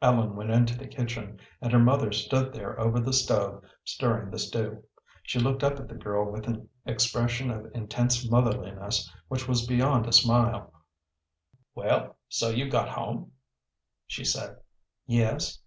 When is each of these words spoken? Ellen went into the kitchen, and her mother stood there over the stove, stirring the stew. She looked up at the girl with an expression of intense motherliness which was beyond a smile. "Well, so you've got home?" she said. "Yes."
Ellen 0.00 0.36
went 0.36 0.52
into 0.52 0.78
the 0.78 0.86
kitchen, 0.86 1.40
and 1.60 1.72
her 1.72 1.78
mother 1.80 2.12
stood 2.12 2.52
there 2.52 2.78
over 2.78 3.00
the 3.00 3.12
stove, 3.12 3.64
stirring 3.82 4.30
the 4.30 4.38
stew. 4.38 4.84
She 5.24 5.40
looked 5.40 5.64
up 5.64 5.80
at 5.80 5.88
the 5.88 5.96
girl 5.96 6.30
with 6.30 6.46
an 6.46 6.68
expression 6.86 7.50
of 7.50 7.68
intense 7.74 8.30
motherliness 8.30 9.10
which 9.26 9.48
was 9.48 9.66
beyond 9.66 10.06
a 10.06 10.12
smile. 10.12 10.72
"Well, 11.74 12.16
so 12.28 12.48
you've 12.48 12.70
got 12.70 12.90
home?" 12.90 13.32
she 14.06 14.24
said. 14.24 14.60
"Yes." 15.04 15.58